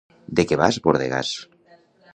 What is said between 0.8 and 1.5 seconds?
bordegàs!